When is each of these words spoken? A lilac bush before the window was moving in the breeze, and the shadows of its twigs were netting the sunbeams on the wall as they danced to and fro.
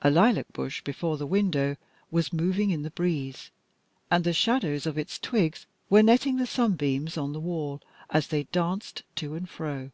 A 0.00 0.10
lilac 0.10 0.50
bush 0.54 0.80
before 0.80 1.18
the 1.18 1.26
window 1.26 1.76
was 2.10 2.32
moving 2.32 2.70
in 2.70 2.80
the 2.80 2.88
breeze, 2.88 3.50
and 4.10 4.24
the 4.24 4.32
shadows 4.32 4.86
of 4.86 4.96
its 4.96 5.18
twigs 5.18 5.66
were 5.90 6.02
netting 6.02 6.36
the 6.38 6.46
sunbeams 6.46 7.18
on 7.18 7.34
the 7.34 7.40
wall 7.40 7.82
as 8.08 8.28
they 8.28 8.44
danced 8.44 9.02
to 9.16 9.34
and 9.34 9.50
fro. 9.50 9.90